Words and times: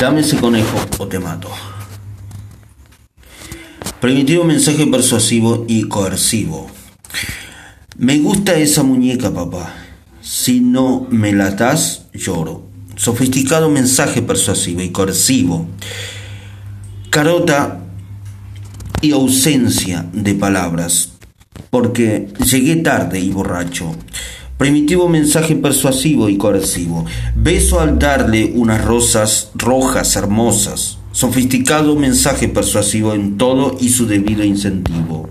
Dame 0.00 0.20
ese 0.20 0.36
conejo 0.36 0.78
o 0.98 1.06
te 1.06 1.18
mato. 1.18 1.48
Primitivo 4.00 4.44
mensaje 4.44 4.86
persuasivo 4.86 5.64
y 5.68 5.84
coercivo. 5.84 6.68
Me 7.96 8.18
gusta 8.18 8.54
esa 8.54 8.82
muñeca, 8.82 9.32
papá. 9.32 9.72
Si 10.20 10.60
no 10.60 11.06
me 11.10 11.32
la 11.32 11.52
das, 11.52 12.06
lloro. 12.12 12.64
Sofisticado 12.96 13.70
mensaje 13.70 14.20
persuasivo 14.20 14.82
y 14.82 14.90
coercivo. 14.90 15.68
Carota 17.10 17.80
y 19.00 19.12
ausencia 19.12 20.06
de 20.12 20.34
palabras, 20.34 21.12
porque 21.70 22.28
llegué 22.44 22.76
tarde 22.76 23.20
y 23.20 23.30
borracho. 23.30 23.94
Primitivo 24.56 25.08
mensaje 25.08 25.56
persuasivo 25.56 26.28
y 26.28 26.36
coercivo. 26.36 27.04
Beso 27.34 27.80
al 27.80 27.98
darle 27.98 28.52
unas 28.54 28.84
rosas 28.84 29.50
rojas 29.56 30.14
hermosas. 30.14 30.98
Sofisticado 31.10 31.96
mensaje 31.96 32.46
persuasivo 32.46 33.14
en 33.14 33.36
todo 33.36 33.76
y 33.80 33.88
su 33.88 34.06
debido 34.06 34.44
incentivo. 34.44 35.28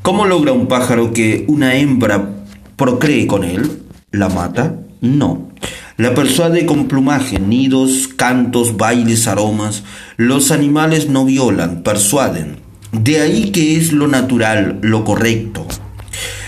¿Cómo 0.00 0.24
logra 0.24 0.52
un 0.52 0.68
pájaro 0.68 1.12
que 1.12 1.44
una 1.48 1.74
hembra 1.74 2.30
procree 2.76 3.26
con 3.26 3.44
él? 3.44 3.82
¿La 4.10 4.30
mata? 4.30 4.74
No. 5.02 5.50
La 5.98 6.14
persuade 6.14 6.64
con 6.64 6.88
plumaje, 6.88 7.38
nidos, 7.38 8.08
cantos, 8.08 8.78
bailes, 8.78 9.26
aromas. 9.26 9.82
Los 10.16 10.50
animales 10.50 11.10
no 11.10 11.26
violan, 11.26 11.82
persuaden. 11.82 12.56
De 12.92 13.20
ahí 13.20 13.50
que 13.50 13.76
es 13.76 13.92
lo 13.92 14.08
natural, 14.08 14.78
lo 14.80 15.04
correcto. 15.04 15.66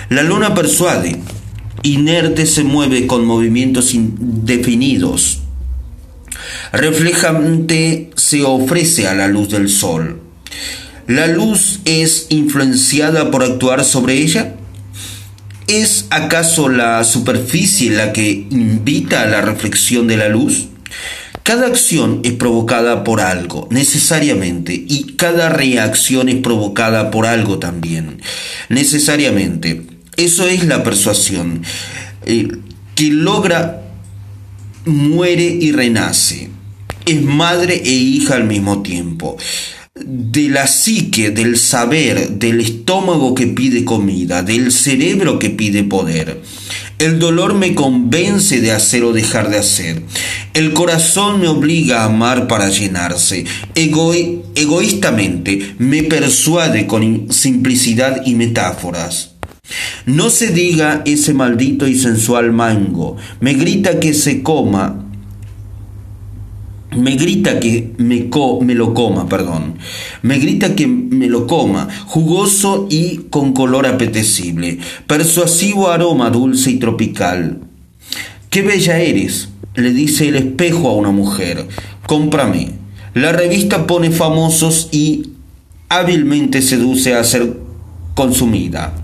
La 0.08 0.22
luna 0.22 0.54
persuade, 0.54 1.20
inerte 1.82 2.46
se 2.46 2.64
mueve 2.64 3.06
con 3.06 3.24
movimientos 3.24 3.94
indefinidos. 3.94 5.40
Reflejante 6.72 8.10
se 8.16 8.42
ofrece 8.42 9.08
a 9.08 9.14
la 9.14 9.28
luz 9.28 9.50
del 9.50 9.68
sol. 9.68 10.20
¿La 11.06 11.26
luz 11.26 11.80
es 11.84 12.26
influenciada 12.30 13.30
por 13.30 13.42
actuar 13.42 13.84
sobre 13.84 14.14
ella? 14.14 14.54
¿Es 15.66 16.06
acaso 16.10 16.68
la 16.68 17.02
superficie 17.04 17.90
la 17.90 18.12
que 18.12 18.46
invita 18.50 19.22
a 19.22 19.26
la 19.26 19.40
reflexión 19.40 20.06
de 20.06 20.16
la 20.16 20.28
luz? 20.28 20.68
Cada 21.42 21.66
acción 21.66 22.20
es 22.22 22.34
provocada 22.34 23.02
por 23.02 23.20
algo, 23.20 23.66
necesariamente, 23.70 24.74
y 24.74 25.14
cada 25.16 25.48
reacción 25.48 26.28
es 26.28 26.36
provocada 26.36 27.10
por 27.10 27.26
algo 27.26 27.58
también, 27.58 28.22
necesariamente. 28.68 29.82
Eso 30.22 30.46
es 30.46 30.64
la 30.66 30.84
persuasión, 30.84 31.64
eh, 32.24 32.46
que 32.94 33.10
logra, 33.10 33.82
muere 34.84 35.42
y 35.42 35.72
renace. 35.72 36.48
Es 37.04 37.20
madre 37.22 37.82
e 37.84 37.90
hija 37.90 38.36
al 38.36 38.44
mismo 38.44 38.82
tiempo. 38.82 39.36
De 39.96 40.48
la 40.48 40.68
psique, 40.68 41.32
del 41.32 41.58
saber, 41.58 42.38
del 42.38 42.60
estómago 42.60 43.34
que 43.34 43.48
pide 43.48 43.84
comida, 43.84 44.44
del 44.44 44.70
cerebro 44.70 45.40
que 45.40 45.50
pide 45.50 45.82
poder. 45.82 46.40
El 46.98 47.18
dolor 47.18 47.54
me 47.54 47.74
convence 47.74 48.60
de 48.60 48.70
hacer 48.70 49.02
o 49.02 49.12
dejar 49.12 49.50
de 49.50 49.58
hacer. 49.58 50.04
El 50.54 50.72
corazón 50.72 51.40
me 51.40 51.48
obliga 51.48 52.02
a 52.02 52.04
amar 52.04 52.46
para 52.46 52.68
llenarse. 52.68 53.44
egoístamente 53.74 55.74
me 55.78 56.04
persuade 56.04 56.86
con 56.86 57.26
simplicidad 57.32 58.22
y 58.24 58.36
metáforas. 58.36 59.31
No 60.06 60.30
se 60.30 60.52
diga 60.52 61.02
ese 61.04 61.34
maldito 61.34 61.86
y 61.86 61.98
sensual 61.98 62.52
mango. 62.52 63.16
Me 63.40 63.54
grita 63.54 64.00
que 64.00 64.14
se 64.14 64.42
coma. 64.42 65.04
Me 66.96 67.16
grita 67.16 67.58
que 67.58 67.94
me, 67.96 68.28
me 68.60 68.74
lo 68.74 68.92
coma, 68.92 69.28
perdón. 69.28 69.76
Me 70.22 70.38
grita 70.38 70.74
que 70.74 70.86
me 70.86 71.28
lo 71.28 71.46
coma, 71.46 71.88
jugoso 72.06 72.86
y 72.90 73.28
con 73.30 73.54
color 73.54 73.86
apetecible, 73.86 74.78
persuasivo 75.06 75.88
aroma 75.88 76.28
dulce 76.28 76.70
y 76.70 76.78
tropical. 76.78 77.60
¡Qué 78.50 78.60
bella 78.60 78.98
eres! 78.98 79.48
le 79.74 79.92
dice 79.92 80.28
el 80.28 80.36
espejo 80.36 80.88
a 80.88 80.94
una 80.94 81.10
mujer. 81.10 81.66
Cómprame. 82.06 82.72
La 83.14 83.32
revista 83.32 83.86
pone 83.86 84.10
famosos 84.10 84.88
y 84.90 85.30
hábilmente 85.88 86.62
seduce 86.62 87.14
a 87.14 87.24
ser 87.24 87.56
consumida. 88.14 88.94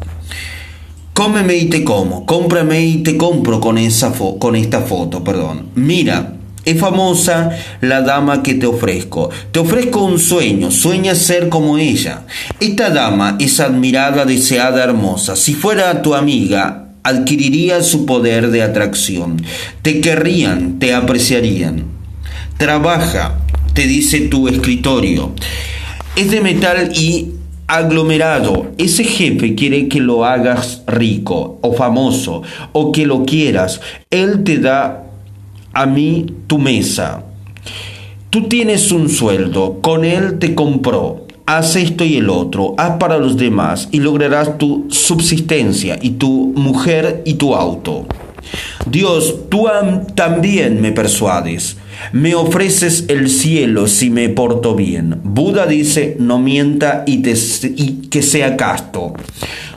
Cómeme 1.19 1.57
y 1.57 1.65
te 1.65 1.83
como, 1.83 2.25
cómprame 2.25 2.81
y 2.81 2.99
te 2.99 3.17
compro 3.17 3.61
con, 3.61 3.77
esa 3.77 4.13
con 4.13 4.55
esta 4.55 4.83
foto, 4.83 5.25
perdón. 5.25 5.71
Mira, 5.75 6.35
es 6.65 6.79
famosa 6.79 7.51
la 7.81 8.03
dama 8.03 8.41
que 8.45 8.55
te 8.55 8.67
ofrezco. 8.67 9.29
Te 9.51 9.59
ofrezco 9.59 10.05
un 10.05 10.21
sueño, 10.21 10.71
sueña 10.71 11.17
ser 11.17 11.49
como 11.49 11.77
ella. 11.77 12.23
Esta 12.61 12.91
dama 12.91 13.37
es 13.41 13.59
admirada, 13.59 14.27
deseada, 14.27 14.85
hermosa. 14.85 15.35
Si 15.35 15.55
fuera 15.55 16.03
tu 16.03 16.15
amiga, 16.15 16.93
adquiriría 17.03 17.83
su 17.83 18.07
poder 18.07 18.53
de 18.53 18.63
atracción. 18.63 19.43
Te 19.83 20.01
querrían, 20.01 20.79
te 20.79 20.95
apreciarían. 20.95 21.83
Trabaja, 22.59 23.41
te 23.75 23.89
dice 23.89 24.21
tu 24.21 24.47
escritorio. 24.47 25.33
Es 26.15 26.31
de 26.31 26.41
metal 26.43 26.93
y 26.95 27.38
aglomerado. 27.69 28.73
Ese 28.79 29.05
jefe 29.05 29.55
quiere 29.55 29.87
que 29.87 30.01
lo 30.01 30.25
hagas 30.25 30.83
rico 30.87 31.59
o 31.61 31.73
famoso 31.75 32.43
o 32.73 32.91
que 32.91 33.07
lo 33.07 33.25
quieras. 33.25 33.81
Él 34.11 34.43
te 34.43 34.59
da 34.59 35.05
a 35.73 35.87
mí 35.87 36.27
tu 36.47 36.59
mesa. 36.59 37.23
Tú 38.31 38.49
tienes 38.49 38.91
un 38.91 39.09
sueldo, 39.09 39.79
con 39.81 40.05
él 40.05 40.39
te 40.39 40.55
compró. 40.55 41.27
Haz 41.47 41.77
esto 41.77 42.05
y 42.05 42.17
el 42.17 42.29
otro, 42.29 42.75
haz 42.77 42.99
para 42.99 43.17
los 43.17 43.39
demás 43.39 43.89
y 43.91 44.01
lograrás 44.01 44.59
tu 44.59 44.87
subsistencia 44.91 45.99
y 46.01 46.11
tu 46.11 46.53
mujer 46.55 47.23
y 47.25 47.35
tu 47.35 47.55
auto. 47.55 48.07
Dios, 48.91 49.49
tú 49.49 49.67
también 50.15 50.81
me 50.83 50.93
persuades. 50.93 51.79
Me 52.13 52.35
ofreces 52.35 53.05
el 53.09 53.29
cielo 53.29 53.87
si 53.87 54.11
me 54.11 54.29
porto 54.29 54.75
bien. 54.75 55.21
Buda 55.25 55.67
dice, 55.67 56.17
no 56.19 56.39
mienta 56.39 57.05
y, 57.07 57.23
que 58.11 58.23
sea 58.23 58.57
casto. 58.57 59.15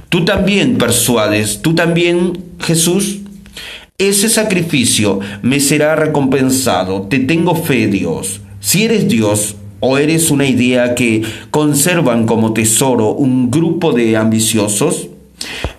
Tú 0.10 0.26
también 0.26 0.78
persuades, 0.78 1.62
tú 1.62 1.74
también, 1.76 2.38
Jesús. 2.60 3.20
Ese 3.98 4.30
sacrificio 4.30 5.20
me 5.42 5.60
será 5.60 5.96
recompensado. 5.96 7.04
Te 7.04 7.20
tengo 7.20 7.56
fe, 7.56 7.88
Dios. 7.88 8.42
Si 8.60 8.84
eres 8.84 9.08
Dios, 9.08 9.56
o 9.80 9.98
eres 9.98 10.30
una 10.30 10.48
idea 10.48 10.94
que 10.96 11.24
conservan 11.50 12.26
como 12.26 12.54
tesoro 12.54 13.12
un 13.14 13.50
grupo 13.50 13.94
de 13.94 14.16
ambiciosos, 14.16 15.08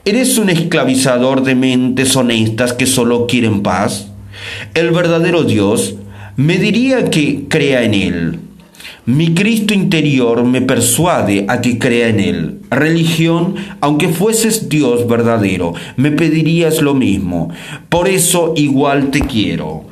¿Eres 0.04 0.36
un 0.38 0.50
esclavizador 0.50 1.44
de 1.44 1.54
mentes 1.54 2.16
honestas 2.16 2.72
que 2.72 2.86
solo 2.86 3.28
quieren 3.28 3.62
paz? 3.62 4.08
El 4.74 4.90
verdadero 4.90 5.44
Dios 5.44 5.94
me 6.36 6.58
diría 6.58 7.10
que 7.10 7.46
crea 7.48 7.82
en 7.82 7.94
Él. 7.94 8.40
Mi 9.04 9.34
Cristo 9.34 9.74
interior 9.74 10.44
me 10.44 10.60
persuade 10.60 11.44
a 11.48 11.60
que 11.60 11.78
crea 11.78 12.08
en 12.08 12.20
Él. 12.20 12.60
Religión, 12.70 13.56
aunque 13.80 14.08
fueses 14.08 14.68
Dios 14.68 15.08
verdadero, 15.08 15.74
me 15.96 16.12
pedirías 16.12 16.80
lo 16.80 16.94
mismo. 16.94 17.50
Por 17.88 18.08
eso 18.08 18.52
igual 18.56 19.10
te 19.10 19.20
quiero. 19.20 19.84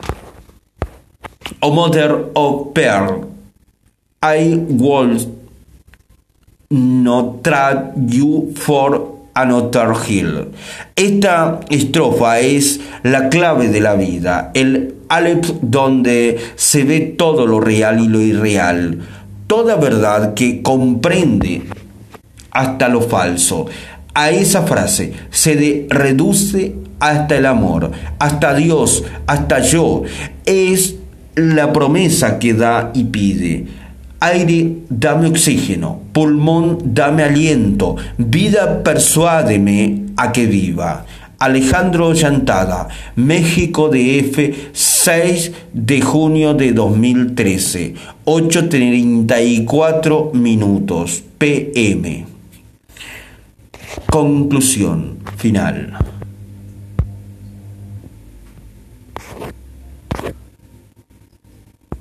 O 1.58 1.72
Mother 1.72 2.30
of 2.34 2.72
Pearl, 2.72 3.26
I 4.22 4.54
will 4.54 5.18
not 6.70 7.42
trade 7.42 7.94
you 8.08 8.52
for 8.54 9.09
Another 9.34 9.90
Hill. 10.08 10.48
Esta 10.96 11.60
estrofa 11.68 12.40
es 12.40 12.80
la 13.02 13.28
clave 13.28 13.68
de 13.68 13.80
la 13.80 13.94
vida, 13.94 14.50
el 14.54 14.94
Aleph 15.08 15.50
donde 15.60 16.38
se 16.56 16.84
ve 16.84 17.00
todo 17.00 17.46
lo 17.46 17.60
real 17.60 18.00
y 18.00 18.08
lo 18.08 18.20
irreal, 18.20 19.00
toda 19.46 19.76
verdad 19.76 20.34
que 20.34 20.62
comprende 20.62 21.62
hasta 22.50 22.88
lo 22.88 23.00
falso. 23.00 23.66
A 24.14 24.30
esa 24.30 24.62
frase 24.62 25.12
se 25.30 25.86
reduce 25.88 26.74
hasta 26.98 27.36
el 27.36 27.46
amor, 27.46 27.92
hasta 28.18 28.54
Dios, 28.54 29.04
hasta 29.26 29.60
yo. 29.60 30.02
Es 30.46 30.96
la 31.34 31.72
promesa 31.72 32.38
que 32.38 32.54
da 32.54 32.90
y 32.94 33.04
pide. 33.04 33.66
Aire, 34.20 34.84
dame 34.90 35.28
oxígeno. 35.28 36.00
Pulmón, 36.12 36.78
dame 36.84 37.22
aliento. 37.22 37.96
Vida, 38.18 38.82
persuádeme 38.84 40.08
a 40.16 40.30
que 40.30 40.46
viva. 40.46 41.06
Alejandro 41.38 42.12
Llantada, 42.12 42.88
México 43.16 43.88
DF, 43.88 44.70
6 44.74 45.52
de 45.72 46.02
junio 46.02 46.52
de 46.52 46.74
2013, 46.74 47.94
8.34 48.26 50.34
minutos, 50.34 51.24
PM. 51.38 52.26
Conclusión 54.06 55.16
final. 55.38 56.09